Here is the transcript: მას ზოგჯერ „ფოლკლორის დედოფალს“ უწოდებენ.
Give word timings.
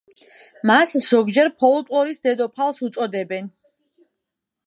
მას 0.69 0.93
ზოგჯერ 1.07 1.49
„ფოლკლორის 1.63 2.23
დედოფალს“ 2.27 2.81
უწოდებენ. 2.87 3.51